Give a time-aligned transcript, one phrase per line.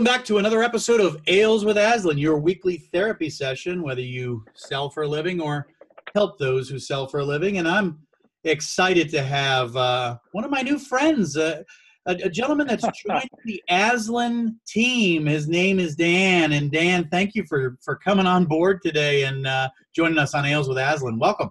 [0.00, 4.42] Welcome back to another episode of Ales with Aslan, your weekly therapy session, whether you
[4.54, 5.66] sell for a living or
[6.14, 7.58] help those who sell for a living.
[7.58, 7.98] And I'm
[8.44, 11.64] excited to have uh, one of my new friends, uh,
[12.06, 15.26] a, a, gentleman that's joined the Aslan team.
[15.26, 16.52] His name is Dan.
[16.52, 20.46] And Dan, thank you for, for coming on board today and uh, joining us on
[20.46, 21.18] Ales with Aslan.
[21.18, 21.50] Welcome.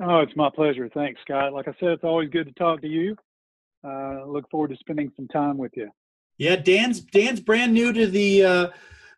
[0.00, 0.88] Oh, it's my pleasure.
[0.94, 1.52] Thanks, Scott.
[1.52, 3.16] Like I said, it's always good to talk to you.
[3.82, 5.90] Uh, look forward to spending some time with you.
[6.38, 8.68] Yeah, Dan's Dan's brand new to the uh,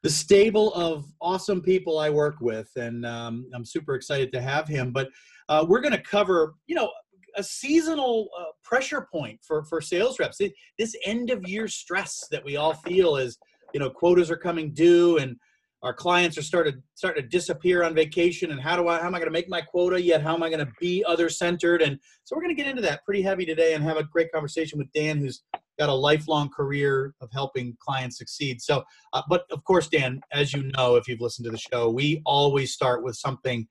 [0.03, 4.69] the stable of awesome people I work with, and um, I'm super excited to have
[4.69, 4.93] him.
[4.93, 5.09] But
[5.49, 6.91] uh, we're going to cover, you know,
[7.37, 10.41] a seasonal uh, pressure point for for sales reps.
[10.41, 13.39] It, this end of year stress that we all feel as
[13.73, 15.37] you know quotas are coming due and
[15.83, 19.15] our clients are started starting to disappear on vacation and how do i how am
[19.15, 21.83] i going to make my quota yet how am i going to be other centered
[21.83, 24.33] and so we're going to get into that pretty heavy today and have a great
[24.33, 25.43] conversation with dan who's
[25.79, 28.83] got a lifelong career of helping clients succeed so
[29.13, 32.23] uh, but of course dan as you know if you've listened to the show we
[32.25, 33.67] always start with something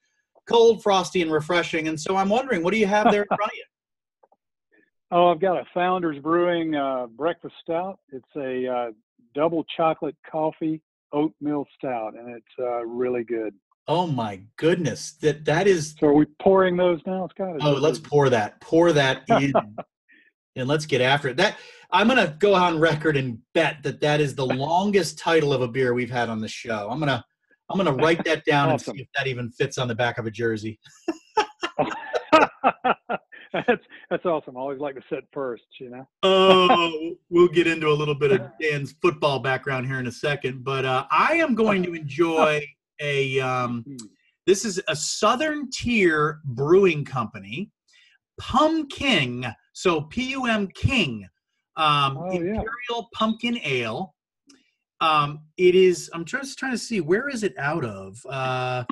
[0.48, 3.52] cold frosty and refreshing and so i'm wondering what do you have there in front
[3.52, 3.66] of you
[5.12, 8.92] oh i've got a founders brewing uh, breakfast stout it's a uh,
[9.34, 10.82] double chocolate coffee
[11.16, 13.54] oatmeal stout, and it's uh, really good.
[13.88, 15.96] Oh my goodness, that that is.
[16.00, 17.58] So are we pouring those now, Scott?
[17.62, 18.60] Oh, let's pour that.
[18.62, 19.54] Pour that in,
[20.56, 21.38] and let's get after it.
[21.38, 21.58] That
[21.92, 25.68] I'm gonna go on record and bet that that is the longest title of a
[25.68, 26.90] beer we've had on the show.
[26.90, 27.24] I'm gonna
[27.70, 28.92] I'm gonna write that down awesome.
[28.92, 30.80] and see if that even fits on the back of a jersey.
[33.54, 34.58] that's that's awesome.
[34.58, 36.08] I always like to sit first, you know.
[36.24, 40.64] oh, we'll get into a little bit of Dan's football background here in a second,
[40.64, 42.66] but uh, I am going to enjoy
[43.00, 43.40] a.
[43.40, 43.96] Um, hmm.
[44.46, 47.72] this is a Southern Tier Brewing Company,
[48.38, 49.46] Pumpkin.
[49.74, 51.28] So P U M King,
[51.78, 53.02] um, oh, Imperial yeah.
[53.14, 54.14] Pumpkin Ale.
[55.02, 56.10] Um, it is.
[56.14, 58.18] I'm just trying to see where is it out of.
[58.30, 58.86] Uh,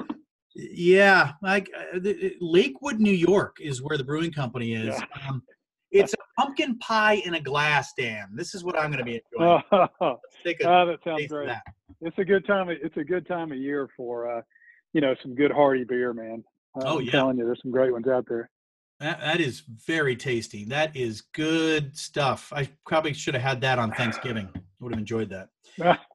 [0.55, 1.99] yeah, like uh,
[2.39, 4.95] Lakewood, New York is where the brewing company is.
[4.95, 5.27] Yeah.
[5.27, 5.41] Um,
[5.91, 8.29] it's a pumpkin pie in a glass, Dan.
[8.33, 9.63] This is what I'm going to be enjoying.
[9.71, 11.47] Oh, oh that sounds great.
[11.47, 11.63] That.
[12.01, 12.69] It's a good time.
[12.69, 14.41] Of, it's a good time of year for, uh,
[14.93, 16.43] you know, some good hearty beer, man.
[16.75, 18.49] Uh, oh I'm yeah, telling you, there's some great ones out there.
[19.03, 20.63] That, that is very tasty.
[20.63, 22.53] That is good stuff.
[22.55, 24.49] I probably should have had that on Thanksgiving.
[24.55, 25.49] I would have enjoyed that.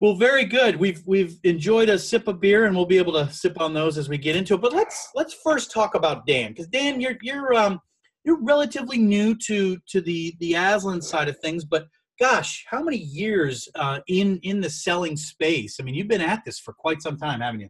[0.00, 0.76] Well, very good.
[0.76, 3.96] We've we've enjoyed a sip of beer, and we'll be able to sip on those
[3.96, 4.60] as we get into it.
[4.60, 7.80] But let's let's first talk about Dan, because Dan, you're you're um
[8.22, 11.86] you're relatively new to to the the Aslan side of things, but
[12.20, 15.76] gosh, how many years uh, in in the selling space?
[15.80, 17.68] I mean, you've been at this for quite some time, haven't you?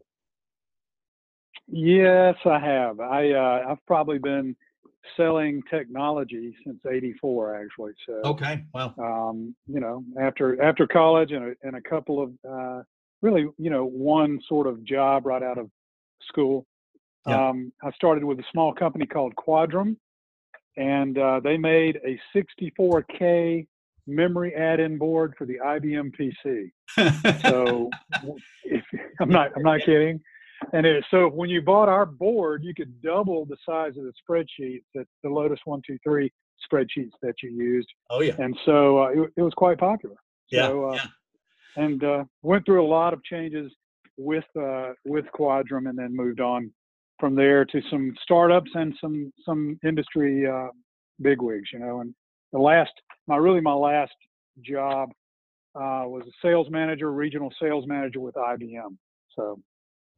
[1.68, 3.00] Yes, I have.
[3.00, 4.54] I uh, I've probably been
[5.16, 7.92] selling technology since '84, actually.
[8.06, 12.32] So okay, well, um, you know, after after college and a, and a couple of
[12.48, 12.82] uh,
[13.22, 15.70] really, you know, one sort of job right out of
[16.28, 16.66] school.
[17.26, 17.48] Yeah.
[17.48, 19.96] Um, I started with a small company called Quadram,
[20.76, 23.66] and uh, they made a 64K
[24.06, 26.70] memory add-in board for the IBM PC.
[27.40, 27.90] so,
[28.64, 28.84] if,
[29.20, 30.20] I'm not I'm not kidding.
[30.72, 34.12] And it, so when you bought our board, you could double the size of the
[34.12, 36.30] spreadsheet that the Lotus 123
[36.70, 37.88] spreadsheets that you used.
[38.10, 38.34] Oh, yeah.
[38.38, 40.16] And so uh, it, it, was quite popular.
[40.50, 40.68] Yeah.
[40.68, 41.06] So, uh, yeah.
[41.76, 43.72] And uh, went through a lot of changes
[44.16, 46.70] with uh, with Quadram and then moved on
[47.18, 50.68] from there to some startups and some some industry uh,
[51.20, 52.00] bigwigs, you know.
[52.00, 52.14] And
[52.52, 52.92] the last,
[53.26, 54.14] my really my last
[54.62, 55.10] job
[55.74, 58.96] uh, was a sales manager, regional sales manager with IBM.
[59.34, 59.60] So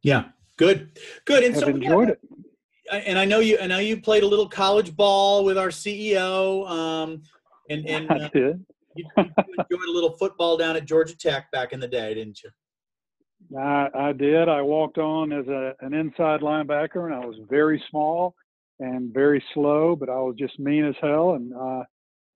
[0.06, 0.92] yeah, good,
[1.24, 1.42] good.
[1.42, 3.04] And Have so enjoyed yeah, it.
[3.08, 3.58] And I know you.
[3.60, 6.68] I know you played a little college ball with our CEO.
[6.70, 7.22] Um,
[7.68, 8.64] and and uh, did.
[8.94, 12.40] you, you enjoyed a little football down at Georgia Tech back in the day, didn't
[12.44, 12.50] you?
[13.58, 14.48] I, I did.
[14.48, 18.36] I walked on as a, an inside linebacker, and I was very small
[18.78, 21.32] and very slow, but I was just mean as hell.
[21.32, 21.82] And uh,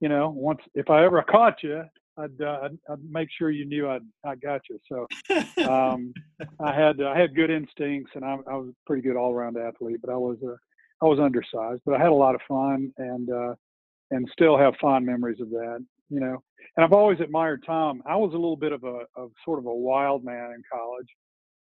[0.00, 1.84] you know, once if I ever caught you,
[2.18, 4.78] I'd, uh, I'd, I'd, make sure you knew I'd, I got you.
[4.88, 5.06] So
[5.70, 6.12] um,
[6.60, 9.56] I had I had good instincts, and I, I was a pretty good all around
[9.56, 10.00] athlete.
[10.02, 10.56] But I was uh,
[11.02, 13.54] I was undersized, but I had a lot of fun, and uh,
[14.10, 15.84] and still have fond memories of that.
[16.10, 16.42] You know,
[16.76, 18.02] and I've always admired Tom.
[18.06, 21.08] I was a little bit of a of sort of a wild man in college.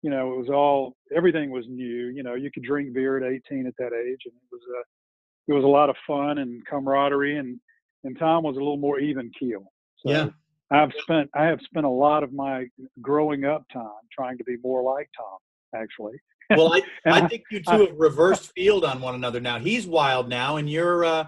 [0.02, 2.08] You know, it was all everything was new.
[2.08, 5.52] You know, you could drink beer at 18 at that age, and it was a
[5.52, 7.58] it was a lot of fun and camaraderie, and
[8.04, 9.72] and Tom was a little more even keel.
[10.04, 10.28] So, yeah.
[10.70, 12.66] I've spent I have spent a lot of my
[13.00, 15.38] growing up time trying to be more like Tom,
[15.80, 16.14] actually.
[16.50, 19.58] Well, I, I think you two have reversed field on one another now.
[19.58, 21.26] He's wild now, and you're, uh,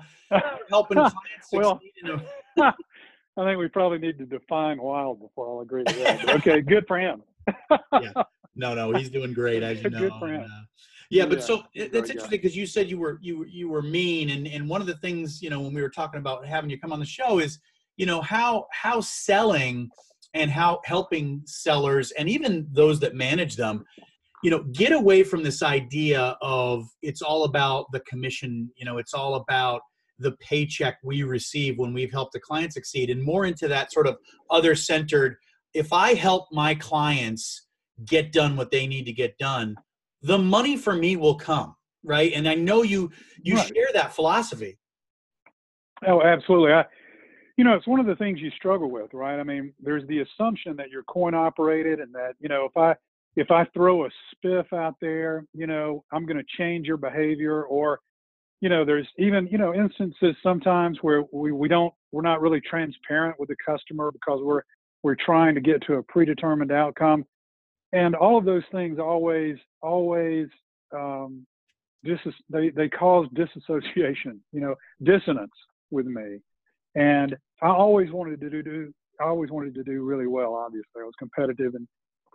[0.71, 1.81] helping clients well,
[3.37, 6.37] I think we probably need to define wild before I'll agree with that.
[6.37, 7.23] okay, good for him.
[8.01, 8.13] yeah.
[8.57, 9.99] No, no, he's doing great, as you know.
[9.99, 10.43] Good for him.
[10.43, 10.65] And, uh,
[11.11, 13.83] yeah, but Yeah, so it, that's interesting because you said you were you you were
[13.83, 16.71] mean, and and one of the things you know when we were talking about having
[16.71, 17.59] you come on the show is
[17.97, 19.91] you know how how selling
[20.35, 23.85] and how helping sellers and even those that manage them
[24.43, 28.99] you know get away from this idea of it's all about the commission you know
[28.99, 29.81] it's all about
[30.19, 34.07] the paycheck we receive when we've helped a client succeed and more into that sort
[34.07, 34.17] of
[34.51, 35.37] other centered
[35.73, 37.67] if i help my clients
[38.05, 39.75] get done what they need to get done
[40.23, 43.11] the money for me will come right and i know you
[43.43, 43.69] you Right.
[43.69, 44.79] share that philosophy
[46.07, 46.73] Oh, absolutely.
[46.73, 46.85] I,
[47.57, 49.39] you know, it's one of the things you struggle with, right?
[49.39, 52.97] I mean, there's the assumption that you're coin operated and that, you know, if I
[53.37, 57.65] if I throw a spiff out there, you know, I'm going to change your behavior
[57.65, 58.01] or
[58.61, 62.63] you know, there's even, you know, instances sometimes where we, we don't we're not really
[62.63, 64.63] transparent with the customer because we're
[65.03, 67.27] we're trying to get to a predetermined outcome.
[67.93, 70.49] And all of those things always always
[70.97, 71.47] um
[72.05, 72.19] dis-
[72.49, 75.53] they they cause disassociation, you know, dissonance
[75.91, 76.39] with me.
[76.95, 80.55] And I always wanted to do, do I always wanted to do really well.
[80.55, 81.87] Obviously, I was competitive and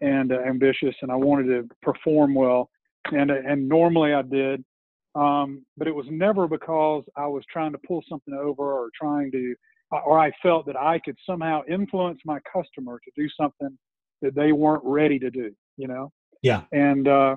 [0.02, 2.70] and uh, ambitious, and I wanted to perform well.
[3.12, 4.64] And and normally I did,
[5.16, 9.32] um, but it was never because I was trying to pull something over or trying
[9.32, 9.56] to,
[9.92, 13.78] or I felt that I could somehow influence my customer to do something
[14.22, 15.52] that they weren't ready to do.
[15.78, 16.12] You know
[16.42, 17.36] yeah and uh,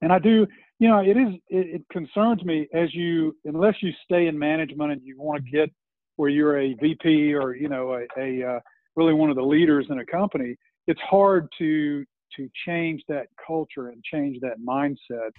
[0.00, 0.46] and I do,
[0.78, 4.92] you know, it is it, it concerns me as you unless you stay in management
[4.92, 5.70] and you want to get
[6.18, 8.60] where you're a VP or you know a, a uh,
[8.96, 10.56] really one of the leaders in a company,
[10.86, 12.04] it's hard to
[12.36, 15.30] to change that culture and change that mindset.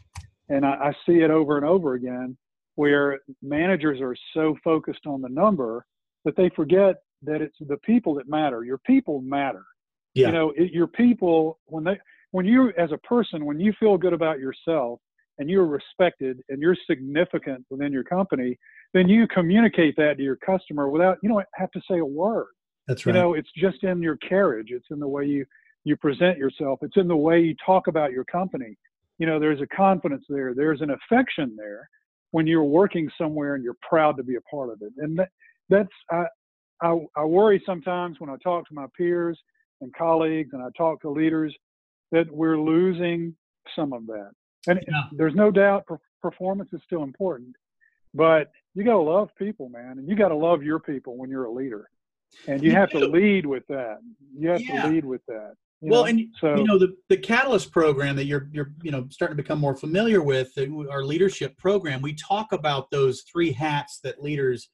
[0.47, 2.35] And I, I see it over and over again
[2.75, 5.85] where managers are so focused on the number
[6.23, 8.63] that they forget that it's the people that matter.
[8.63, 9.65] Your people matter.
[10.13, 10.27] Yeah.
[10.27, 11.99] You know, it, your people when they
[12.31, 15.01] when you as a person when you feel good about yourself
[15.39, 18.57] and you're respected and you're significant within your company
[18.94, 22.47] then you communicate that to your customer without you don't have to say a word.
[22.88, 23.15] That's right.
[23.15, 24.68] you know it's just in your carriage.
[24.69, 25.45] It's in the way you
[25.83, 26.80] you present yourself.
[26.81, 28.77] It's in the way you talk about your company.
[29.19, 30.53] You know there's a confidence there.
[30.53, 31.88] There's an affection there
[32.31, 34.94] when you're working somewhere and you're proud to be a part of it.
[34.97, 35.30] And that,
[35.69, 36.25] that's I,
[36.81, 39.39] I i worry sometimes when i talk to my peers
[39.81, 41.56] and colleagues and i talk to leaders
[42.12, 43.35] that we're losing
[43.75, 44.31] some of that
[44.67, 45.03] and Yeah.
[45.11, 47.56] there's no doubt per- performance is still important
[48.13, 51.29] but you got to love people man and you got to love your people when
[51.29, 51.89] you're a leader
[52.47, 54.00] and you, You have to lead with that
[54.38, 54.81] you have Yeah.
[54.83, 56.09] to lead with that well know?
[56.09, 59.41] and so you know the, the catalyst program that you're you're you know starting to
[59.44, 60.51] become more familiar with
[60.91, 64.69] our leadership program we talk about those three hats that leaders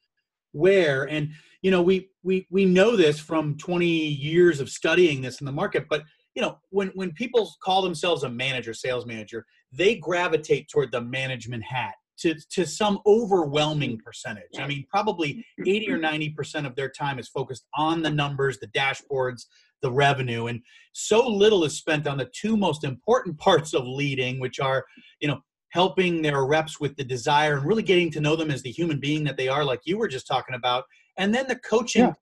[0.52, 1.30] wear and
[1.62, 5.52] you know we we we know this from 20 years of studying this in the
[5.52, 6.02] market but
[6.34, 9.44] you know when when people call themselves a manager sales manager
[9.76, 14.04] they gravitate toward the management hat to to some overwhelming mm-hmm.
[14.04, 14.58] percentage.
[14.58, 15.68] I mean probably mm-hmm.
[15.68, 19.46] 80 or 90 percent of their time is focused on the numbers the dashboards
[19.82, 20.62] the revenue and
[20.92, 24.84] so little is spent on the two most important parts of leading which are
[25.20, 25.40] you know
[25.70, 28.98] helping their reps with the desire and really getting to know them as the human
[28.98, 30.84] being that they are like you were just talking about
[31.18, 32.12] and then the coaching Yeah.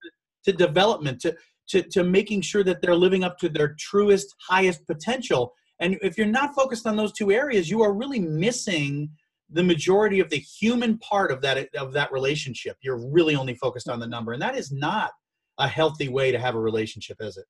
[0.45, 1.37] to, to development to,
[1.69, 6.17] to to making sure that they're living up to their truest highest potential and if
[6.17, 9.11] you're not focused on those two areas you are really missing
[9.51, 13.89] the majority of the human part of that of that relationship you're really only focused
[13.89, 15.13] on the number and that is not
[15.59, 17.47] a healthy way to have a relationship is it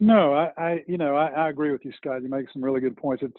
[0.00, 2.22] No, I, I you know, I, I agree with you, Scott.
[2.22, 3.22] You make some really good points.
[3.22, 3.36] It's,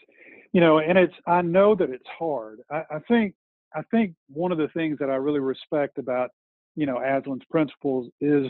[0.51, 2.59] you know, and it's, I know that it's hard.
[2.71, 3.33] I, I think,
[3.73, 6.31] I think one of the things that I really respect about,
[6.75, 8.45] you know, Aslan's principles is,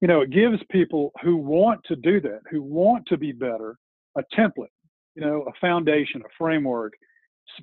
[0.00, 3.76] you know, it gives people who want to do that, who want to be better,
[4.16, 4.72] a template,
[5.14, 6.92] you know, a foundation, a framework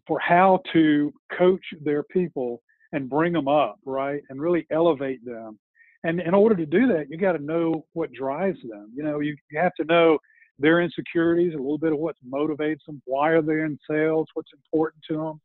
[0.05, 2.61] for how to coach their people
[2.91, 5.57] and bring them up, right, and really elevate them.
[6.03, 9.19] And in order to do that you got to know what drives them you know
[9.19, 10.19] you, you have to know
[10.59, 14.51] their insecurities a little bit of what motivates them why are they in sales what's
[14.53, 15.41] important to them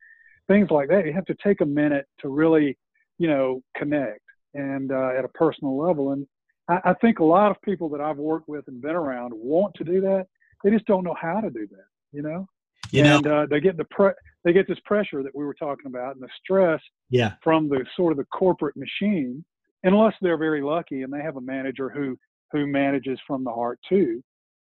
[0.49, 1.07] things like that.
[1.07, 2.77] You have to take a minute to really
[3.19, 4.21] you know connect
[4.55, 6.13] and uh, at a personal level.
[6.13, 6.27] And
[6.69, 9.75] I, I think a lot of people that i've worked with and been around want
[9.77, 10.27] to do that
[10.65, 12.47] they just don't know how to do that you know
[12.91, 14.13] you know and uh, they get the pre-
[14.45, 17.85] they get this pressure that we were talking about and the stress yeah from the
[17.97, 19.45] sort of the corporate machine,
[19.85, 22.19] unless they're very lucky and they have a manager who
[22.51, 24.23] who manages from the heart too.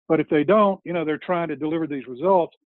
[0.08, 2.56] But if they don't, you know, they're trying to deliver these results,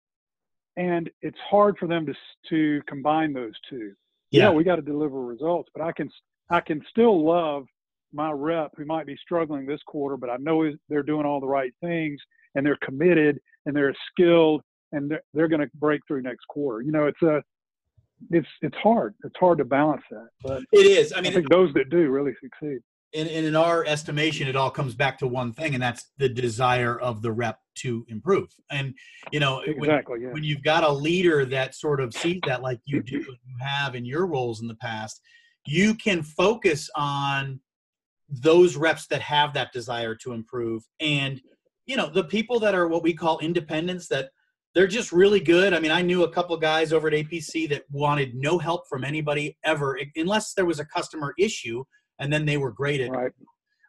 [0.77, 2.15] and it's hard for them to
[2.51, 3.93] to combine those two.
[4.31, 6.11] yeah we got to deliver results, but I can
[6.51, 7.67] I can still love
[8.15, 11.47] my rep who might be struggling this quarter, but I know they're doing all the
[11.47, 12.21] right things
[12.55, 16.83] and they're committed and they're skilled and they're, they're going to break through next quarter.
[16.83, 17.43] You know, it's a
[18.31, 19.15] it's it's hard.
[19.25, 20.29] It's hard to balance that.
[20.43, 21.13] But it is.
[21.13, 22.79] I mean, I think those that do really succeed.
[23.15, 26.31] And, and in our estimation, it all comes back to one thing, and that's the
[26.31, 28.49] desire of the rep to improve.
[28.71, 28.95] And
[29.33, 30.33] you know, exactly, when, yeah.
[30.33, 33.95] when you've got a leader that sort of sees that, like you do, you have
[33.95, 35.21] in your roles in the past,
[35.67, 37.61] you can focus on
[38.29, 41.41] those reps that have that desire to improve and
[41.87, 44.31] you know the people that are what we call independents that
[44.75, 45.75] they're just really good.
[45.75, 49.05] I mean i knew a couple guys over at apc that wanted no help from
[49.05, 51.85] anybody ever unless there was a customer issue
[52.23, 53.33] and then they were great at, right.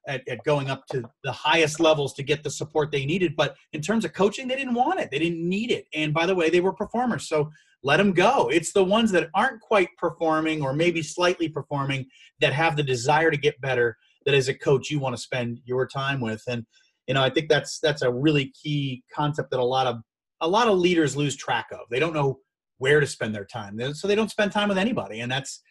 [0.07, 3.35] at, at going up to the highest levels to get the support they needed.
[3.35, 5.11] But in terms of coaching they didn't want it.
[5.11, 5.85] They didn't need it.
[5.93, 7.27] And by the way they were performers.
[7.29, 7.51] So
[7.83, 8.49] let them go.
[8.49, 12.05] It's the ones that aren't quite performing or maybe slightly performing
[12.39, 15.59] that have the desire to get better that as a coach you want to spend
[15.65, 16.41] your time with.
[16.47, 16.65] And
[17.07, 19.97] you know i think that's that's a really key concept that a lot of
[20.43, 21.79] a lot of leaders lose track of.
[21.89, 22.39] They don't know
[22.77, 23.79] where to spend their time.
[23.93, 25.21] So they don't spend time with anybody.
[25.21, 25.61] And that's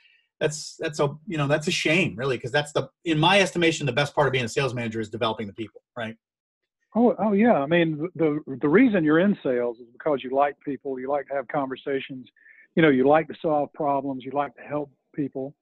[0.41, 3.87] that's that's a you know that's a shame really because that's the in my estimation
[3.87, 6.17] the best part of being a sales manager is developing the people right?
[6.97, 7.55] Oh oh yeah.
[7.55, 11.29] I mean the the reason you're in sales is because you like people you like
[11.29, 12.27] to have conversations.
[12.75, 15.55] You know you like to solve problems you like to help people.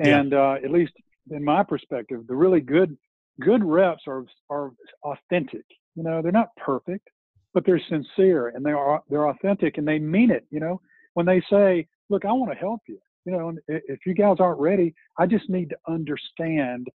[0.00, 0.38] And yeah.
[0.38, 0.92] uh, at least
[1.30, 2.98] in my perspective, the really good
[3.40, 4.72] good reps are are
[5.04, 5.64] authentic.
[5.94, 7.08] You know, they're not perfect,
[7.54, 10.44] but they're sincere and they are they're authentic and they mean it.
[10.50, 10.80] You know,
[11.14, 14.60] when they say, "Look, I want to help you," you know, if you guys aren't
[14.60, 16.88] ready, I just need to understand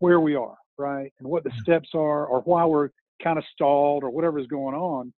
[0.00, 1.60] where we are, right, and what the mm-hmm.
[1.60, 2.90] steps are, or why we're
[3.22, 5.12] kind of stalled, or whatever's going on.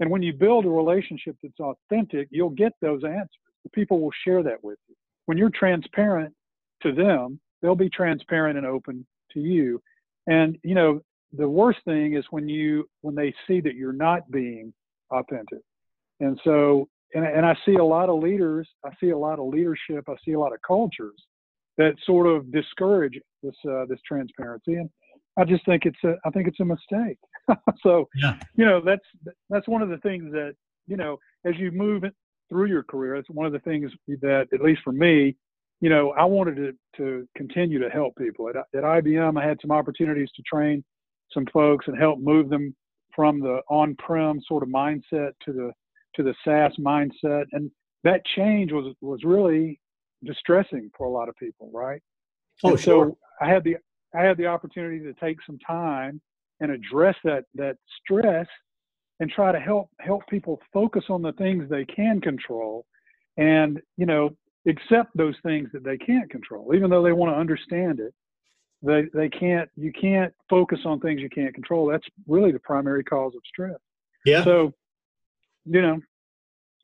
[0.00, 3.28] And when you build a relationship that's authentic, you'll get those answers.
[3.62, 4.94] The people will share that with you.
[5.26, 6.34] When you're transparent
[6.82, 9.80] to them, they'll be transparent and open to you.
[10.26, 11.00] And you know,
[11.32, 14.72] the worst thing is when you when they see that you're not being
[15.10, 15.60] authentic.
[16.20, 19.46] And so, and, and I see a lot of leaders, I see a lot of
[19.46, 21.20] leadership, I see a lot of cultures
[21.76, 24.74] that sort of discourage this uh, this transparency.
[24.74, 24.88] And
[25.36, 27.18] I just think it's a I think it's a mistake.
[27.82, 28.38] so, yeah.
[28.56, 29.04] you know, that's
[29.50, 30.54] that's one of the things that
[30.86, 32.04] you know as you move
[32.48, 35.36] through your career, it's one of the things that at least for me
[35.80, 38.48] you know, I wanted to, to continue to help people.
[38.48, 40.82] At, at IBM, I had some opportunities to train
[41.32, 42.74] some folks and help move them
[43.14, 45.72] from the on-prem sort of mindset to the
[46.16, 47.70] to the SaaS mindset, and
[48.04, 49.80] that change was was really
[50.24, 52.00] distressing for a lot of people, right?
[52.62, 53.06] Oh, and sure.
[53.08, 53.76] So I had the
[54.14, 56.20] I had the opportunity to take some time
[56.60, 58.46] and address that that stress
[59.20, 62.84] and try to help help people focus on the things they can control
[63.36, 64.30] and you know
[64.66, 68.14] accept those things that they can't control, even though they want to understand it.
[68.82, 69.68] They they can't.
[69.76, 71.86] You can't focus on things you can't control.
[71.86, 73.78] That's really the primary cause of stress.
[74.26, 74.44] Yeah.
[74.44, 74.74] So,
[75.64, 76.00] you know,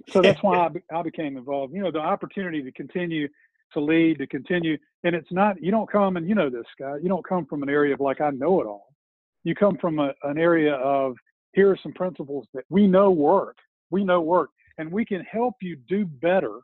[0.09, 1.75] so that's why I, I became involved.
[1.75, 3.29] You know, the opportunity to continue
[3.73, 5.63] to lead, to continue, and it's not.
[5.63, 6.97] You don't come and you know this guy.
[7.03, 8.89] You don't come from an area of like I know it all.
[9.45, 11.17] You come from a, an area of
[11.53, 13.57] here are some principles that we know work.
[13.91, 16.61] We know work, and we can help you do better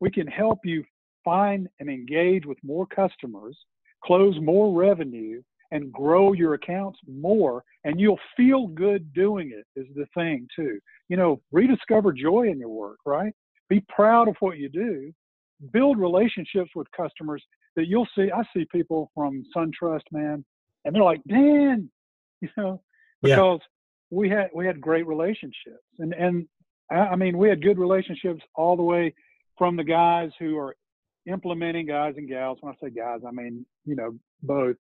[0.00, 0.84] we can help you
[1.24, 3.56] find and engage with more customers,
[4.04, 7.62] close more revenue, and grow your accounts more.
[7.84, 10.78] And you'll feel good doing it, is the thing, too.
[11.08, 13.34] You know, rediscover joy in your work, right?
[13.68, 15.12] Be proud of what you do.
[15.72, 17.42] Build relationships with customers
[17.76, 18.30] that you'll see.
[18.34, 20.44] I see people from SunTrust, man,
[20.84, 21.90] and they're like, Dan,
[22.40, 22.80] you know,
[23.22, 24.18] because yeah.
[24.18, 26.46] we had we had great relationships, and and
[26.90, 29.12] I mean we had good relationships all the way
[29.58, 30.74] from the guys who are
[31.26, 32.58] implementing guys and gals.
[32.60, 34.76] When I say guys, I mean, you know, both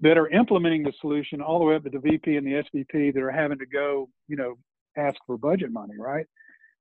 [0.00, 3.14] that are implementing the solution all the way up to the VP and the SVP
[3.14, 4.56] that are having to go, you know,
[4.96, 6.26] ask for budget money, right?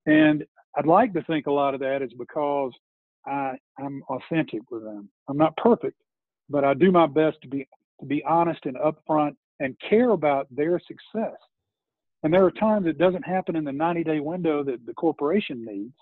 [0.06, 0.44] And
[0.77, 2.72] I'd like to think a lot of that is because
[3.25, 5.10] I, I'm authentic with them.
[5.30, 5.98] I'm not perfect,
[6.50, 7.68] but I do my best to be
[8.01, 11.38] to be honest and upfront and care about their success.
[12.24, 15.63] And there are times it doesn't happen in the 90 day window that the corporation
[15.65, 15.94] needs.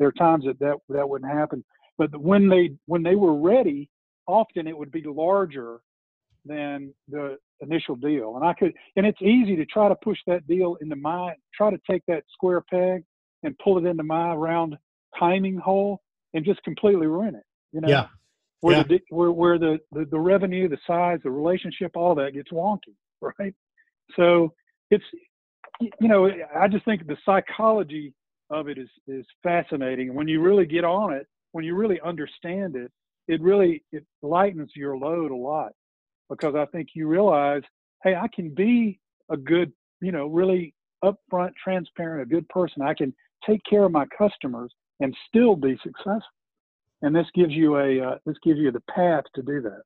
[0.00, 1.62] There are times that that, that wouldn't happen,
[1.98, 3.88] but when they when they were ready,
[4.26, 5.80] often it would be larger
[6.44, 8.36] than the initial deal.
[8.36, 11.70] And I could, and it's easy to try to push that deal into my, try
[11.70, 13.04] to take that square peg
[13.42, 14.76] and pull it into my round
[15.18, 16.00] timing hole
[16.34, 17.44] and just completely ruin it.
[17.72, 18.06] You know, yeah.
[18.60, 18.82] Where yeah.
[18.82, 22.94] the where where the, the the revenue, the size, the relationship, all that gets wonky,
[23.20, 23.54] right?
[24.16, 24.52] So
[24.90, 25.04] it's
[25.80, 28.12] you know, I just think the psychology
[28.50, 30.14] of it is is fascinating.
[30.14, 32.90] When you really get on it, when you really understand it,
[33.28, 35.72] it really it lightens your load a lot.
[36.30, 37.62] because I think you realize,
[38.04, 38.98] hey, I can be
[39.30, 42.82] a good, you know, really upfront, transparent, a good person.
[42.82, 43.12] I can
[43.46, 46.22] take care of my customers and still be successful.
[47.02, 49.82] And this gives you a uh, this gives you the path to do that,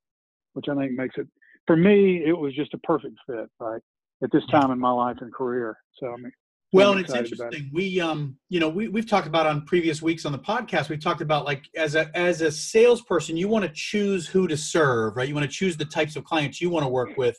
[0.53, 1.27] which I think makes it
[1.65, 2.23] for me.
[2.25, 3.81] It was just a perfect fit, right,
[4.23, 5.77] at this time in my life and career.
[5.99, 6.31] So I mean,
[6.71, 7.69] well, and it's interesting.
[7.73, 10.89] We, um, you know, we we've talked about on previous weeks on the podcast.
[10.89, 14.57] we've talked about like as a as a salesperson, you want to choose who to
[14.57, 15.27] serve, right?
[15.27, 17.37] You want to choose the types of clients you want to work with,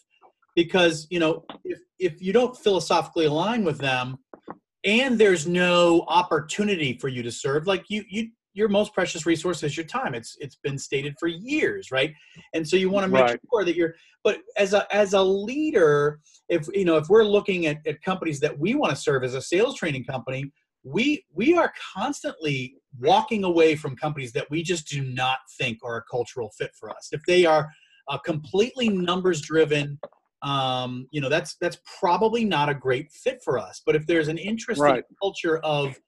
[0.54, 4.16] because you know if if you don't philosophically align with them,
[4.85, 9.62] and there's no opportunity for you to serve, like you you your most precious resource
[9.62, 10.14] is your time.
[10.14, 12.14] It's it's been stated for years, right?
[12.54, 13.40] And so you want to make right.
[13.52, 13.94] sure that you're.
[14.25, 18.40] But as a as a leader, if you know if we're looking at, at companies
[18.40, 20.50] that we want to serve as a sales training company,
[20.84, 25.98] we we are constantly walking away from companies that we just do not think are
[25.98, 27.10] a cultural fit for us.
[27.12, 27.70] If they are
[28.08, 29.98] uh, completely numbers driven,
[30.40, 33.82] um, you know that's that's probably not a great fit for us.
[33.84, 35.04] But if there's an interesting right.
[35.20, 36.00] culture of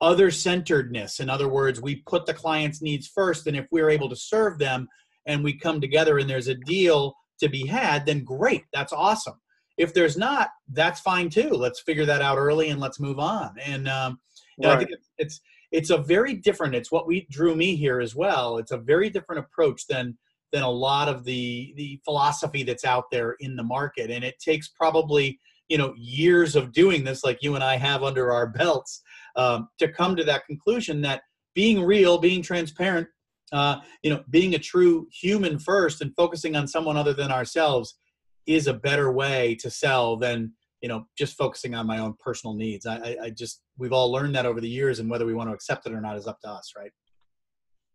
[0.00, 1.20] other centeredness.
[1.20, 4.58] In other words, we put the client's needs first, and if we're able to serve
[4.58, 4.88] them
[5.26, 9.40] and we come together and there's a deal to be had, then great, that's awesome.
[9.76, 11.50] If there's not, that's fine too.
[11.50, 13.54] Let's figure that out early and let's move on.
[13.62, 14.18] And um,
[14.62, 14.72] right.
[14.72, 15.40] I think it's, it's
[15.72, 16.74] it's a very different.
[16.74, 18.58] It's what we drew me here as well.
[18.58, 20.16] It's a very different approach than
[20.52, 24.38] than a lot of the the philosophy that's out there in the market, and it
[24.38, 25.38] takes probably
[25.68, 29.02] you know years of doing this, like you and I have under our belts,
[29.36, 31.22] um, to come to that conclusion that
[31.54, 33.08] being real, being transparent,
[33.52, 37.98] uh, you know, being a true human first and focusing on someone other than ourselves
[38.46, 42.54] is a better way to sell than you know just focusing on my own personal
[42.54, 42.86] needs.
[42.86, 45.50] I, I, I just we've all learned that over the years, and whether we want
[45.50, 46.90] to accept it or not is up to us, right?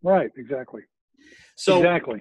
[0.04, 0.32] Right.
[0.38, 0.82] Exactly.
[1.56, 2.20] So exactly.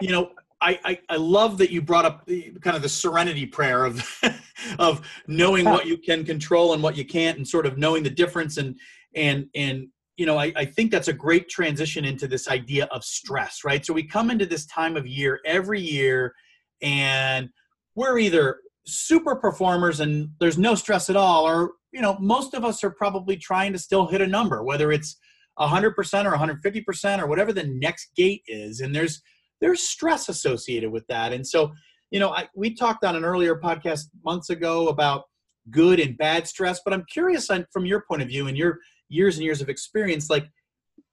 [0.00, 3.46] You know, I, I, I, love that you brought up the, kind of the serenity
[3.46, 4.04] prayer of
[4.78, 8.10] of knowing what you can control and what you can't and sort of knowing the
[8.10, 8.56] difference.
[8.56, 8.78] And
[9.14, 13.04] and and you know I, I think that's a great transition into this idea of
[13.04, 13.84] stress right?
[13.84, 16.34] So we come into this time of year every year
[16.82, 17.48] and
[17.94, 22.64] we're either super performers and there's no stress at all or you know most of
[22.64, 25.16] us are probably trying to still hit a number whether it's
[25.58, 28.80] 100% or 150% or whatever the next gate is.
[28.80, 29.20] And there's
[29.60, 31.32] there's stress associated with that.
[31.32, 31.72] And so,
[32.10, 35.24] you know, I, we talked on an earlier podcast months ago about
[35.70, 38.78] good and bad stress, but I'm curious on, from your point of view and your
[39.08, 40.46] years and years of experience, like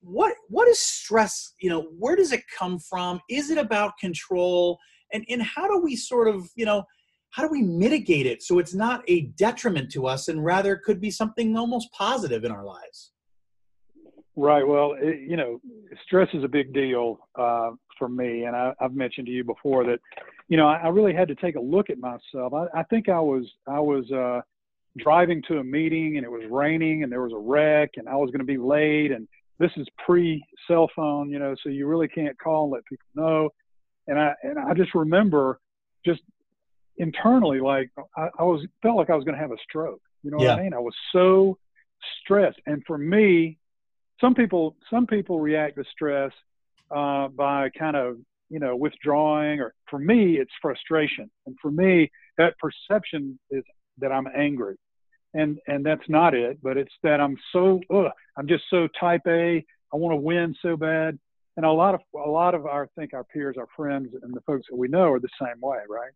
[0.01, 1.53] what what is stress?
[1.59, 3.19] You know, where does it come from?
[3.29, 4.77] Is it about control?
[5.13, 6.83] And and how do we sort of, you know,
[7.31, 11.01] how do we mitigate it so it's not a detriment to us and rather could
[11.01, 13.11] be something almost positive in our lives?
[14.37, 14.67] Right.
[14.67, 15.61] Well, it, you know,
[16.05, 19.85] stress is a big deal uh, for me, and I, have mentioned to you before
[19.85, 19.99] that,
[20.49, 22.53] you know, I, I, really had to take a look at myself.
[22.53, 24.41] I, I think I was I was uh,
[24.97, 28.15] driving to a meeting, and it was raining, and there was a wreck, and I
[28.15, 29.25] was going to be late, and
[29.57, 33.07] this is pre cell phone, you know, so you really can't call and let people
[33.15, 33.49] know.
[34.07, 35.61] And I and I just remember
[36.05, 36.21] just
[36.97, 40.01] internally, like I, I was felt like I was going to have a stroke.
[40.23, 40.49] You know yeah.
[40.49, 40.73] what I mean?
[40.73, 41.57] I was so
[42.21, 43.57] stressed, and for me
[44.19, 46.31] some people some people react to stress
[46.95, 48.17] uh, by kind of
[48.49, 51.29] you know withdrawing or for me it's frustration.
[51.45, 53.63] And for me that perception is
[53.99, 54.75] that i'm angry.
[55.33, 59.21] And and that's not it but it's that i'm so ugh, i'm just so type
[59.27, 59.65] a.
[59.93, 61.17] I want to win so bad.
[61.57, 64.33] And a lot of a lot of our I think our peers our friends and
[64.33, 66.11] the folks that we know are the same way right?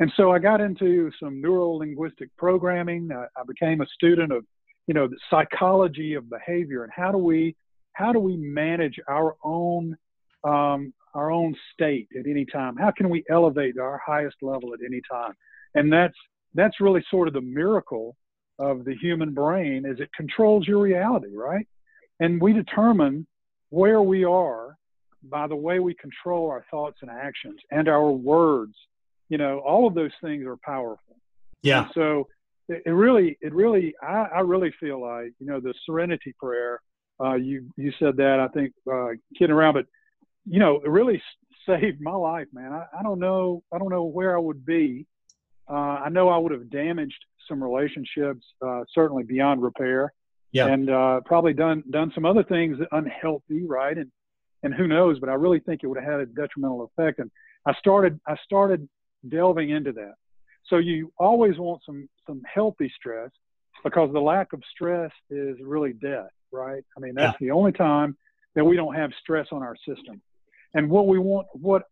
[0.00, 3.10] And so i got into some neuro linguistic programming.
[3.12, 4.44] I, I became a student of
[4.88, 7.54] you know the psychology of behavior and how do we
[7.92, 9.96] how do we manage our own
[10.44, 12.76] um, our own state at any time?
[12.76, 15.32] How can we elevate to our highest level at any time?
[15.74, 16.16] And that's
[16.54, 18.16] that's really sort of the miracle
[18.58, 21.68] of the human brain is it controls your reality right?
[22.18, 23.26] And we determine
[23.70, 24.76] where we are
[25.22, 28.74] by the way we control our thoughts and actions and our words.
[29.28, 31.16] You know all of those things are powerful.
[31.62, 31.82] Yeah.
[31.82, 32.28] And so
[32.68, 36.80] it, really, it really, I, I really feel like, you know, the serenity prayer,
[37.22, 39.86] uh, you, you said that, I think, uh, kidding around, but,
[40.46, 41.22] you know, it really
[41.66, 42.72] saved my life, man.
[42.72, 45.06] I, I don't know, I don't know where I would be.
[45.68, 50.12] Uh, I know I would have damaged some relationships, uh, certainly beyond repair.
[50.52, 50.66] Yeah.
[50.66, 53.96] And, uh, probably done, done some other things unhealthy, right?
[53.96, 54.10] And,
[54.62, 57.18] and who knows, but I really think it would have had a detrimental effect.
[57.18, 57.30] And
[57.66, 58.88] I started, I started
[59.28, 60.14] delving into that.
[60.68, 63.30] So you always want some some healthy stress
[63.84, 66.84] because the lack of stress is really death, right?
[66.96, 67.46] I mean, that's yeah.
[67.46, 68.16] the only time
[68.54, 70.20] that we don't have stress on our system.
[70.74, 71.84] And what we want, what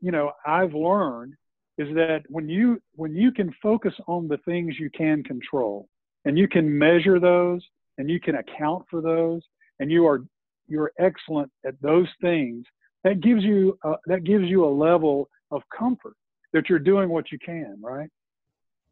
[0.00, 1.34] you know I've learned
[1.78, 5.88] is that when you when you can focus on the things you can control
[6.24, 7.62] and you can measure those
[7.98, 9.42] and you can account for those
[9.80, 10.24] and you are
[10.68, 12.64] you're excellent at those things
[13.02, 16.14] that gives you that gives you a level of comfort
[16.52, 18.10] that you're doing what you can right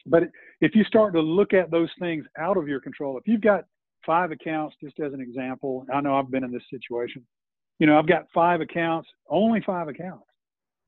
[0.06, 0.24] but
[0.60, 3.64] if you start to look at those things out of your control if you've got
[4.04, 7.24] five accounts just as an example i know i've been in this situation
[7.78, 10.24] you know i've got five accounts only five accounts.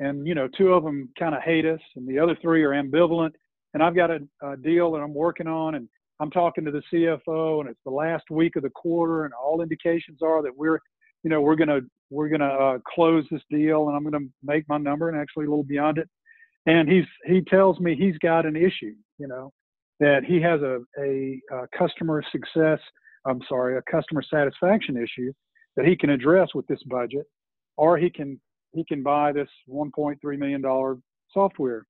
[0.01, 2.71] And you know two of them kind of hate us and the other three are
[2.71, 3.31] ambivalent.
[3.73, 5.89] And i've got a, a, deal that i'm working on and
[6.21, 9.63] i'm talking to the cfo and it's the last week of the quarter and all
[9.63, 10.81] indications are that we're
[11.23, 14.79] you know we're to we're to uh, close this deal and i'm to make my
[14.79, 16.09] number and actually a little beyond it
[16.67, 19.53] and he's he tells me he's got an issue you know
[20.01, 22.79] that he has a, a, a customer success
[23.27, 25.33] i'm sorry a customer satisfaction issue
[25.77, 27.27] that he can address with this budget
[27.77, 28.41] or he can
[28.73, 30.97] he can buy this 1.3 million dollar
[31.33, 31.87] software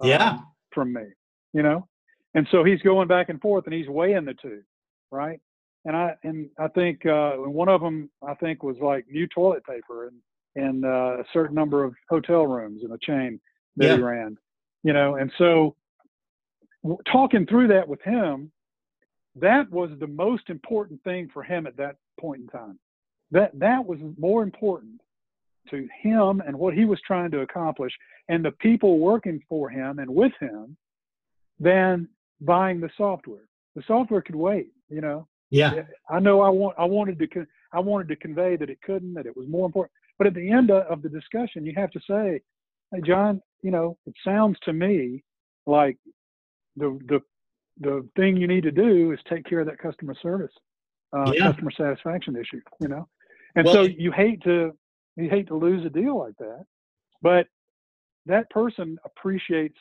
[0.00, 0.38] um, yeah.
[0.72, 1.02] from me
[1.52, 1.86] you know?
[2.34, 4.62] And so he's going back and forth and he's weighing the two
[5.10, 5.38] right?
[5.84, 9.64] And i and i think uh one of them i think was like new toilet
[9.66, 10.16] paper and
[10.54, 13.40] and uh, a certain number of hotel rooms in a chain
[13.76, 13.96] that yeah.
[13.96, 14.36] he ran
[14.82, 15.74] you know and so
[17.10, 18.50] talking through that with him
[19.36, 22.78] that was the most important thing for him at that point in time
[23.30, 25.00] that that was more important
[25.70, 27.92] to him and what he was trying to accomplish
[28.28, 30.76] and the people working for him and with him
[31.58, 32.08] than
[32.40, 33.48] buying the software.
[33.74, 35.26] The software could wait, you know.
[35.50, 35.82] Yeah.
[36.10, 39.26] I know I want I wanted to I wanted to convey that it couldn't that
[39.26, 39.92] it was more important.
[40.18, 42.40] But at the end of the discussion you have to say,
[42.92, 45.22] "Hey John, you know, it sounds to me
[45.66, 45.96] like
[46.76, 47.20] the the
[47.80, 50.52] the thing you need to do is take care of that customer service,
[51.16, 51.48] uh, yeah.
[51.48, 53.08] customer satisfaction issue, you know.
[53.56, 54.72] And well, so you hate to
[55.16, 56.64] you hate to lose a deal like that,
[57.20, 57.46] but
[58.26, 59.76] that person appreciates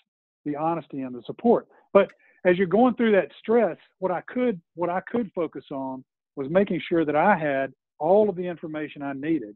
[0.45, 1.67] the honesty and the support.
[1.93, 2.11] But
[2.45, 6.03] as you're going through that stress, what I could what I could focus on
[6.35, 9.55] was making sure that I had all of the information I needed.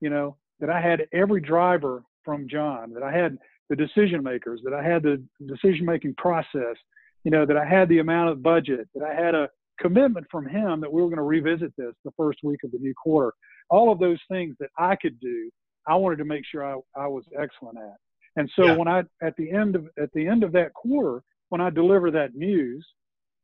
[0.00, 3.38] You know, that I had every driver from John, that I had
[3.70, 6.76] the decision makers, that I had the decision making process,
[7.24, 9.48] you know, that I had the amount of budget, that I had a
[9.80, 12.78] commitment from him that we were going to revisit this the first week of the
[12.78, 13.32] new quarter
[13.70, 15.50] all of those things that I could do,
[15.86, 17.96] I wanted to make sure I, I was excellent at.
[18.36, 18.76] And so yeah.
[18.76, 22.10] when I at the end of at the end of that quarter, when I deliver
[22.10, 22.84] that news,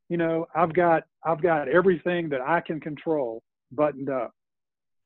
[0.09, 4.33] you know, I've got I've got everything that I can control buttoned up.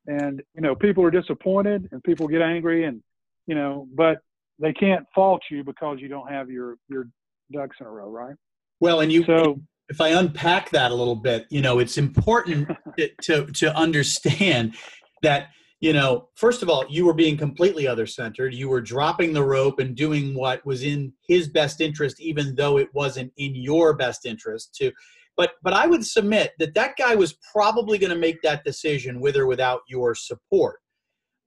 [0.07, 3.03] And you know, people are disappointed and people get angry and
[3.47, 4.19] you know, but
[4.59, 7.09] they can't fault you because you don't have your your
[7.53, 8.35] ducks in a row, right?
[8.81, 12.71] Well, and you so if I unpack that a little bit, you know, it's important
[13.23, 14.75] to to understand
[15.23, 15.49] that
[15.81, 19.43] you know first of all you were being completely other centered you were dropping the
[19.43, 23.93] rope and doing what was in his best interest even though it wasn't in your
[23.95, 24.91] best interest to
[25.37, 29.21] but but i would submit that that guy was probably going to make that decision
[29.21, 30.79] with or without your support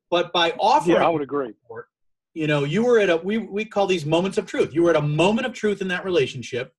[0.09, 1.87] but by offering yeah, i would agree support,
[2.33, 4.89] you know you were at a we, we call these moments of truth you were
[4.89, 6.73] at a moment of truth in that relationship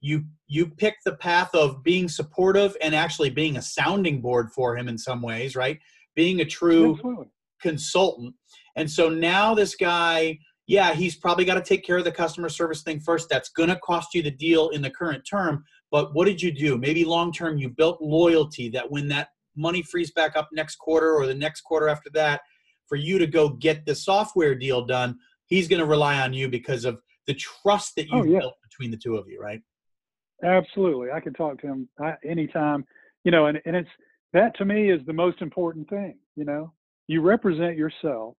[0.00, 4.76] you you picked the path of being supportive and actually being a sounding board for
[4.76, 5.78] him in some ways right
[6.14, 7.26] being a true Absolutely.
[7.60, 8.34] consultant.
[8.76, 12.48] And so now this guy, yeah, he's probably got to take care of the customer
[12.48, 13.28] service thing first.
[13.28, 15.64] That's going to cost you the deal in the current term.
[15.90, 16.78] But what did you do?
[16.78, 21.14] Maybe long term, you built loyalty that when that money frees back up next quarter
[21.14, 22.40] or the next quarter after that,
[22.86, 26.48] for you to go get the software deal done, he's going to rely on you
[26.48, 28.40] because of the trust that you've oh, yeah.
[28.40, 29.62] built between the two of you, right?
[30.42, 31.10] Absolutely.
[31.12, 31.88] I can talk to him
[32.24, 32.84] anytime,
[33.24, 33.90] you know, and, and it's,
[34.32, 36.72] that to me is the most important thing you know
[37.08, 38.34] you represent yourself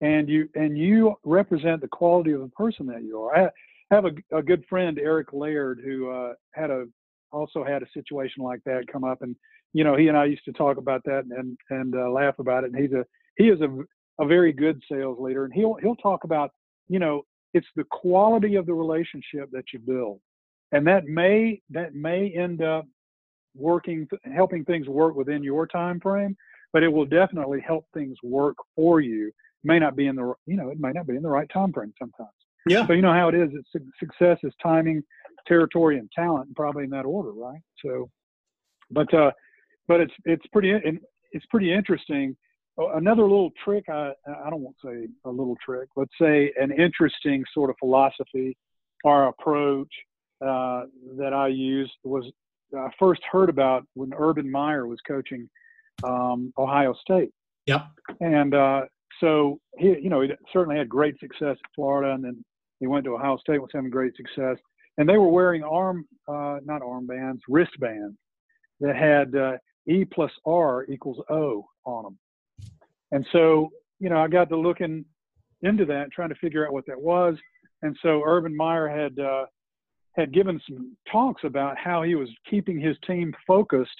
[0.00, 3.50] and you and you represent the quality of the person that you are i
[3.90, 6.86] have a, a good friend eric laird who uh, had a
[7.32, 9.36] also had a situation like that come up and
[9.72, 12.64] you know he and i used to talk about that and and uh, laugh about
[12.64, 13.04] it and he's a
[13.40, 16.50] he is a, a very good sales leader and he'll he'll talk about
[16.88, 17.22] you know
[17.54, 20.20] it's the quality of the relationship that you build
[20.72, 22.86] and that may that may end up
[23.54, 26.36] working, helping things work within your time frame,
[26.72, 29.28] but it will definitely help things work for you.
[29.28, 29.32] It
[29.64, 31.72] may not be in the, you know, it may not be in the right time
[31.72, 32.30] frame sometimes.
[32.66, 32.86] Yeah.
[32.86, 33.50] So you know how it is.
[33.52, 35.02] It's success is timing,
[35.46, 37.60] territory, and talent, probably in that order, right?
[37.84, 38.10] So,
[38.90, 39.30] but uh,
[39.88, 40.74] but it's it's pretty
[41.32, 42.36] it's pretty interesting.
[42.94, 45.88] Another little trick, I I don't want to say a little trick.
[45.96, 48.56] Let's say an interesting sort of philosophy
[49.04, 49.92] or approach
[50.40, 50.84] uh,
[51.18, 52.30] that I used was
[52.76, 55.48] I first heard about when Urban Meyer was coaching
[56.04, 57.30] um, Ohio State.
[57.66, 57.86] Yep.
[58.20, 58.82] And uh,
[59.20, 62.44] so he, you know, he certainly had great success in Florida, and then
[62.78, 64.56] he went to Ohio State, was having great success.
[64.98, 68.16] And they were wearing arm, uh, not armbands, wristbands
[68.80, 72.18] that had uh, E plus R equals O on them.
[73.12, 75.04] And so, you know, I got to looking
[75.62, 77.36] into that, trying to figure out what that was.
[77.82, 79.46] And so Urban Meyer had uh,
[80.16, 83.90] had given some talks about how he was keeping his team focused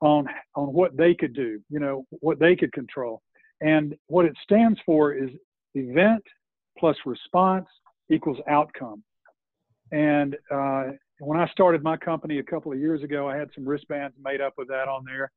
[0.00, 3.22] on on what they could do, you know, what they could control.
[3.60, 5.30] And what it stands for is
[5.74, 6.22] event
[6.78, 7.66] plus response
[8.10, 9.02] equals outcome.
[9.92, 10.84] And uh,
[11.20, 14.40] when I started my company a couple of years ago, I had some wristbands made
[14.40, 15.30] up with that on there.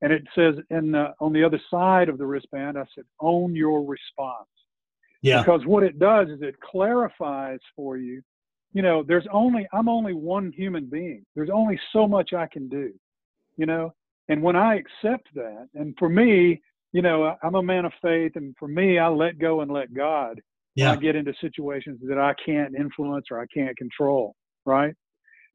[0.00, 3.54] And it says in the, on the other side of the wristband, I said, own
[3.54, 4.48] your response.
[5.22, 5.40] Yeah.
[5.40, 8.22] Because what it does is it clarifies for you,
[8.72, 11.24] you know, there's only, I'm only one human being.
[11.34, 12.92] There's only so much I can do,
[13.56, 13.92] you know?
[14.28, 16.60] And when I accept that, and for me,
[16.92, 19.92] you know, I'm a man of faith, and for me, I let go and let
[19.92, 20.40] God
[20.74, 20.92] Yeah.
[20.92, 24.94] I get into situations that I can't influence or I can't control, right?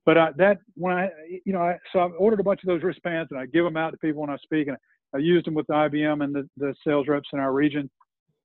[0.06, 1.10] But I, that when I,
[1.46, 3.78] you know, I, so I ordered a bunch of those wristbands and I give them
[3.78, 4.78] out to people when I speak, and
[5.16, 7.90] I used them with IBM and the, the sales reps in our region,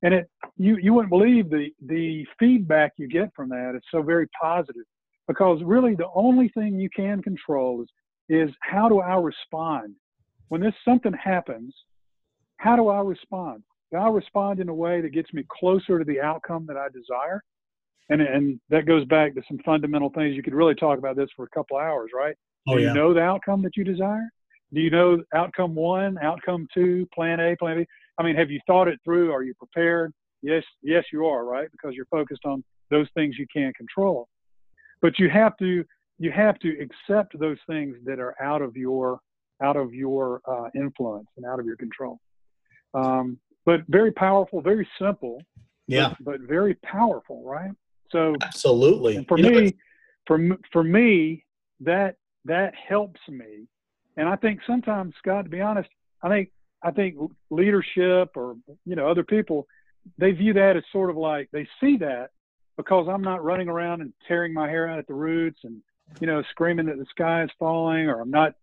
[0.03, 3.73] and it, you you wouldn't believe the the feedback you get from that.
[3.75, 4.85] It's so very positive
[5.27, 7.88] because really the only thing you can control is
[8.29, 9.94] is how do I respond
[10.49, 11.75] when this something happens?
[12.59, 13.62] How do I respond?
[13.90, 16.88] Do I respond in a way that gets me closer to the outcome that I
[16.88, 17.42] desire?
[18.11, 20.35] And and that goes back to some fundamental things.
[20.35, 22.35] You could really talk about this for a couple hours, right?
[22.66, 22.88] Oh Do yeah.
[22.88, 24.29] you know the outcome that you desire?
[24.73, 27.87] Do you know outcome one, outcome two, plan A, plan B?
[28.18, 29.33] I mean, have you thought it through?
[29.33, 30.12] Are you prepared?
[30.42, 31.68] Yes, yes, you are, right?
[31.73, 34.29] Because you're focused on those things you can't control.
[35.03, 35.85] But you have to
[36.18, 39.21] you have to accept those things that are out of your
[39.62, 42.18] out of your uh, influence and out of your control.
[42.94, 45.42] Um, but very powerful, very simple,
[45.88, 46.14] Yeah.
[46.25, 47.71] but, but very powerful, right?
[48.11, 49.25] So Absolutely.
[49.29, 49.73] for You me, it's-
[50.27, 50.38] for
[50.73, 51.44] for me,
[51.81, 53.66] that that helps me.
[54.16, 55.88] And I think sometimes, Scott, to be honest,
[56.23, 56.51] I think
[56.83, 57.16] I think
[57.51, 59.66] leadership or you know other people,
[60.18, 62.31] they view that as sort of like they see that
[62.77, 65.83] because I'm not running around and tearing my hair out at the roots and
[66.21, 68.55] you know screaming that the sky is falling or I'm not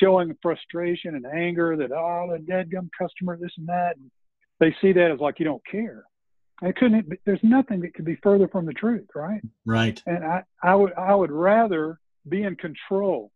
[0.00, 3.96] showing frustration and anger that oh the dead gum customer this and that.
[3.96, 4.10] And
[4.60, 6.04] they see that as like you don't care.
[6.62, 7.12] I couldn't.
[7.24, 9.42] There's nothing that could be further from the truth, right?
[9.64, 10.00] right.
[10.06, 13.30] and I, I would I would rather be in control,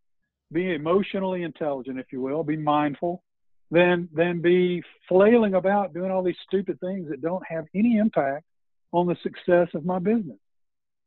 [0.52, 3.22] be emotionally intelligent, if you will, be mindful,
[3.70, 8.44] than than be flailing about doing all these stupid things that don't have any impact
[8.92, 10.38] on the success of my business.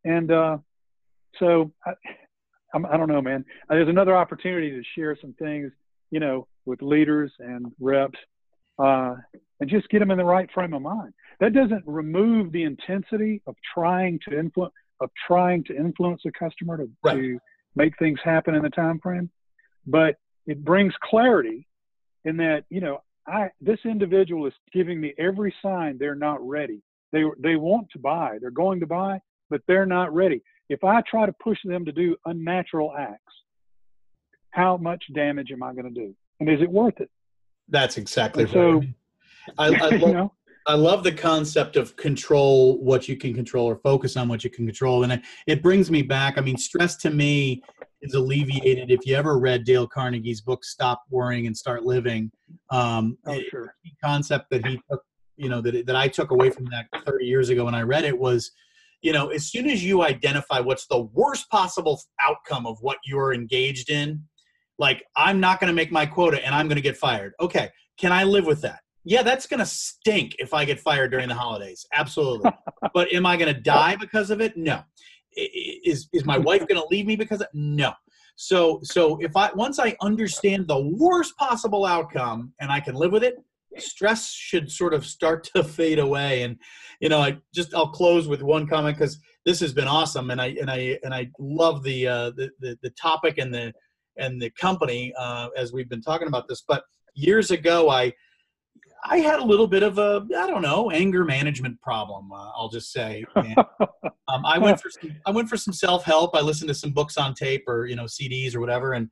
[0.03, 0.57] And uh,
[1.39, 1.93] so I,
[2.73, 3.45] I'm, I don't know, man.
[3.69, 5.71] Uh, There's another opportunity to share some things,
[6.09, 8.19] you know, with leaders and reps,
[8.77, 9.15] uh,
[9.61, 11.13] and just get them in the right frame of mind.
[11.39, 16.77] That doesn't remove the intensity of trying to influence of trying to influence the customer
[16.77, 17.15] to, Right.
[17.15, 17.39] to
[17.75, 19.31] make things happen in the time frame,
[19.87, 21.67] but it brings clarity
[22.25, 26.81] in that you know I this individual is giving me every sign they're not ready.
[27.11, 29.19] They they want to buy, they're going to buy,
[29.49, 30.41] but they're not ready.
[30.69, 33.33] If I try to push them to do unnatural acts,
[34.51, 36.15] how much damage am I going to do?
[36.39, 37.09] And is it worth it?
[37.69, 38.81] That's exactly And so-
[39.57, 40.33] I, I, you love, know,
[40.67, 44.49] I love the concept of control what you can control or focus on what you
[44.49, 45.03] can control.
[45.03, 46.37] And it, it brings me back.
[46.37, 47.63] I mean, stress to me
[48.01, 52.31] is alleviated if you ever read Dale Carnegie's book, Stop Worrying and Start Living.
[52.69, 55.03] Um, oh sure, the concept that he took,
[55.37, 58.05] you know, that, that I took away from that 30 years ago when I read
[58.05, 58.51] it was,
[59.01, 63.33] you know, as soon as you identify what's the worst possible outcome of what you're
[63.33, 64.23] engaged in,
[64.77, 67.33] like, I'm not going to make my quota and I'm going to get fired.
[67.39, 67.69] Okay.
[67.97, 68.80] Can I live with that?
[69.03, 71.85] Yeah, that's going to stink if I get fired during the holidays.
[71.93, 72.51] Absolutely.
[72.93, 74.55] but am I going to die because of it?
[74.55, 74.81] No.
[75.35, 77.49] Is, is my wife going to leave me because of it?
[77.53, 77.93] No.
[78.35, 83.11] So, so if I, once I understand the worst possible outcome and I can live
[83.11, 83.35] with it,
[83.77, 86.43] stress should sort of start to fade away.
[86.43, 86.57] And,
[86.99, 90.29] you know, I just, I'll close with one comment because this has been awesome.
[90.29, 93.73] And I, and I, and I love the, uh, the, the, the topic and the,
[94.17, 96.63] and the company uh, as we've been talking about this.
[96.67, 96.83] But
[97.13, 98.13] years ago, I,
[99.03, 102.31] I had a little bit of a, I don't know, anger management problem.
[102.31, 103.25] Uh, I'll just say.
[103.35, 103.57] And,
[104.27, 106.35] um, I went for some, I went for some self help.
[106.35, 108.93] I listened to some books on tape or you know CDs or whatever.
[108.93, 109.09] And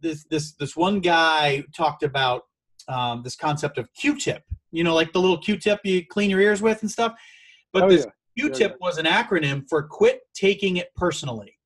[0.00, 2.42] this this this one guy talked about
[2.88, 4.42] um, this concept of Q-tip.
[4.72, 7.14] You know, like the little Q-tip you clean your ears with and stuff.
[7.72, 8.76] But oh this yeah, Q-tip yeah.
[8.80, 11.56] was an acronym for quit taking it personally.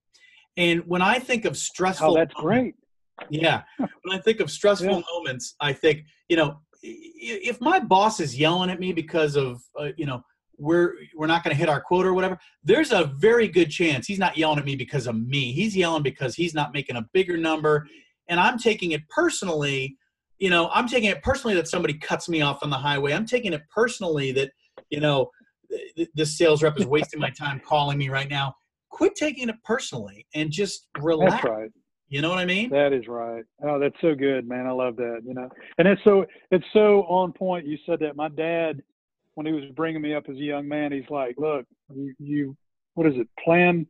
[0.59, 2.77] And when I think of stressful, oh that's moments-
[3.23, 3.31] great.
[3.31, 3.63] yeah.
[3.79, 5.03] When I think of stressful Yeah.
[5.15, 9.89] moments, I think, you know, if my boss is yelling at me because of uh,
[9.97, 10.23] you know
[10.59, 14.07] we're we're not going to hit our quota or whatever there's a very good chance
[14.07, 15.53] he's not yelling at me because of me.
[15.53, 17.87] He's yelling because he's not making a bigger number.
[18.29, 19.97] And i'm taking it personally
[20.39, 23.13] you know i'm taking it personally that somebody cuts me off on the highway.
[23.13, 24.51] I'm taking it personally that
[24.91, 25.31] you know
[26.15, 28.55] this sales rep is wasting my time calling me right now.
[28.91, 31.45] Quit taking it personally and just relax.
[31.45, 31.71] right
[32.09, 32.71] you know what I mean?
[32.71, 33.45] That is right.
[33.63, 34.67] Oh, that's so good, man.
[34.67, 35.23] I love that.
[35.27, 37.67] You know, and it's so it's so on point.
[37.67, 38.15] You said that.
[38.15, 38.83] My dad,
[39.35, 42.57] when he was bringing me up as a young man, he's like, "Look, you, you
[42.95, 43.29] what is it?
[43.43, 43.87] Plan,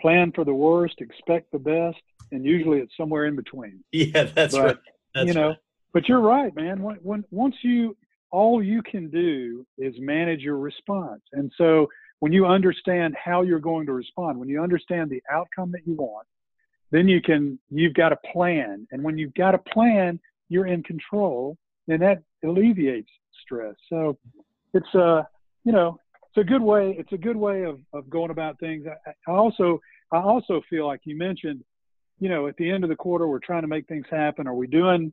[0.00, 1.98] plan for the worst, expect the best,
[2.32, 4.76] and usually it's somewhere in between." Yeah, that's but, right.
[5.14, 5.58] That's you know, right.
[5.92, 6.82] but you're right, man.
[6.82, 7.96] When, when once you
[8.30, 11.88] all you can do is manage your response, and so
[12.20, 15.94] when you understand how you're going to respond, when you understand the outcome that you
[15.94, 16.26] want
[16.90, 18.86] then you can you've got a plan.
[18.90, 21.56] And when you've got a plan you're in control
[21.88, 23.10] and that alleviates
[23.42, 23.74] stress.
[23.88, 24.18] So
[24.74, 25.26] it's a
[25.64, 25.98] you know
[26.28, 28.86] it's a good way it's a good way of, of going about things.
[28.86, 29.80] I, I also
[30.12, 31.62] i also feel like you mentioned
[32.18, 34.46] you know at the end of the quarter we're trying to make things happen.
[34.46, 35.12] Are we doing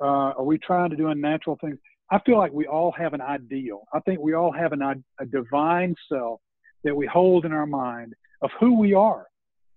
[0.00, 1.78] uh, are we trying to do unnatural things?
[2.10, 3.82] I feel like we all have an ideal.
[3.92, 4.82] I think we all have an,
[5.20, 6.40] a divine self
[6.84, 9.26] that we hold in our mind of who we are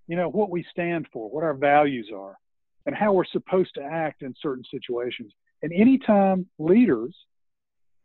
[0.07, 2.35] you know, what we stand for, what our values are,
[2.85, 5.31] and how we're supposed to act in certain situations.
[5.61, 7.15] And anytime leaders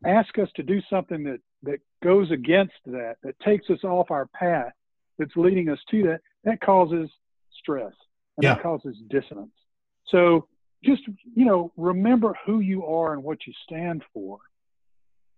[0.05, 4.27] ask us to do something that, that goes against that, that takes us off our
[4.27, 4.73] path,
[5.19, 7.09] that's leading us to that, that causes
[7.59, 7.93] stress
[8.37, 8.55] and yeah.
[8.55, 9.55] that causes dissonance.
[10.09, 10.47] So
[10.85, 11.03] just,
[11.35, 14.39] you know, remember who you are and what you stand for.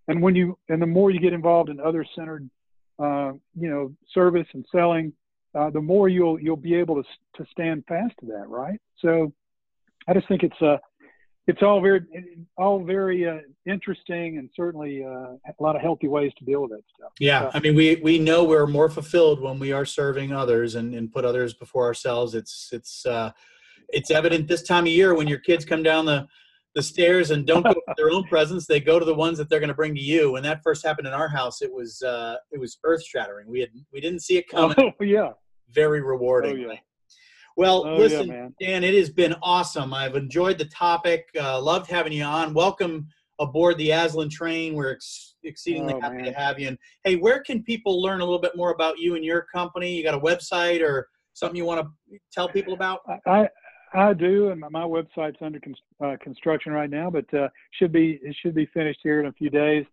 [0.08, 2.50] And when you, and the more you get involved in other centered,
[2.98, 5.12] uh, you know, service and selling,
[5.54, 8.80] uh, the more you'll you'll be able to to stand fast to that, right?
[8.98, 9.32] So,
[10.06, 10.78] I just think it's uh,
[11.48, 12.02] it's all very
[12.56, 16.70] all very uh, interesting and certainly uh, a lot of healthy ways to deal with
[16.72, 17.10] that stuff.
[17.18, 20.94] Yeah, I mean, we we know we're more fulfilled when we are serving others and,
[20.94, 22.34] and put others before ourselves.
[22.34, 23.32] It's it's uh,
[23.88, 26.28] it's evident this time of year when your kids come down the
[26.78, 29.50] the stairs and don't go to their own presents they go to the ones that
[29.50, 30.30] they're going to bring to you.
[30.30, 33.60] When that first happened in our house it was uh it was earth shattering we
[33.60, 34.76] had we didn't see it coming.
[34.78, 35.30] oh yeah.
[35.70, 36.64] Very rewarding.
[36.64, 36.78] Oh, yeah.
[37.56, 39.92] well oh, listen yeah, dan it has been awesome.
[39.92, 42.54] I've enjoyed the topic uh, loved having you on.
[42.54, 43.08] Welcome
[43.40, 44.74] aboard the Aslan train.
[44.74, 46.26] We're ex- exceedingly oh, happy man.
[46.26, 46.68] to have you.
[46.68, 49.96] And hey where can people learn a little bit more about you and your company?
[49.96, 53.00] You got a website or something you want to tell people about?
[53.26, 53.48] I,
[53.94, 55.60] I do, and my website's under
[56.04, 59.32] uh, construction right now, but uh, should be it should be finished here in a
[59.32, 59.84] few days.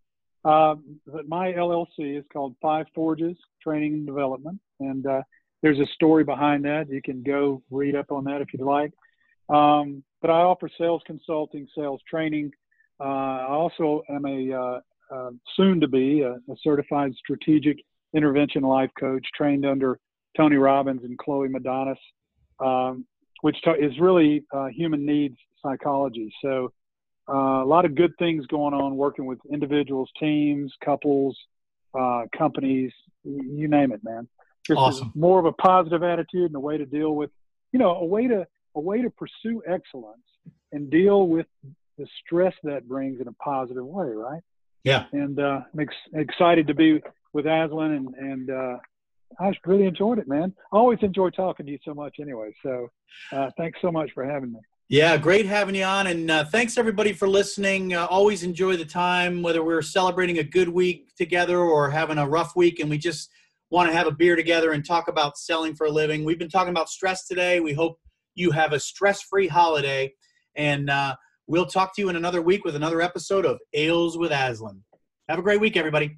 [0.43, 0.75] Uh,
[1.07, 5.21] but my LLC is called Five Forges Training and Development, and uh,
[5.61, 6.89] there's a story behind that.
[6.89, 8.91] You can go read up on that if you'd like.
[9.49, 12.51] Um, but I offer sales consulting, sales training.
[12.99, 14.79] Uh, I also am a uh,
[15.11, 17.77] uh, soon to be a, a certified strategic
[18.13, 19.99] intervention life coach, trained under
[20.35, 21.97] Tony Robbins and Chloe Madanes.
[22.59, 23.05] Um,
[23.45, 26.33] which is really uh, human needs psychology.
[26.41, 26.73] So
[27.29, 31.37] uh, a lot of good things going on working with individuals, teams, couples,
[31.93, 32.91] uh, companies,
[33.23, 34.27] you name it, man.
[34.65, 35.11] Just awesome.
[35.13, 37.29] More of a positive attitude and a way to deal with,
[37.71, 40.27] you know, a way to a way to pursue excellence
[40.71, 41.45] and deal with
[41.99, 44.41] the stress that brings in a positive way, right?
[44.83, 45.05] Yeah.
[45.11, 46.99] And uh, I'm ex- excited to be
[47.31, 48.77] with Aslan and and uh,
[49.39, 50.53] I really enjoyed it, man.
[50.71, 52.53] I always enjoy talking to you so much anyway.
[52.63, 52.89] So
[53.31, 54.59] uh, thanks so much for having me.
[54.87, 56.07] Yeah, great having you on.
[56.07, 57.95] And uh, thanks everybody for listening.
[57.95, 62.27] Uh, always enjoy the time, whether we're celebrating a good week together or having a
[62.27, 63.31] rough week and we just
[63.71, 66.23] want to have a beer together and talk about selling for a living.
[66.23, 67.59] We've been talking about stress today.
[67.59, 67.99] We hope
[68.35, 70.13] you have a stress free holiday.
[70.55, 71.15] And uh,
[71.47, 74.83] we'll talk to you in another week with another episode of Ales with Aslan.
[75.27, 76.17] Have a great week, everybody.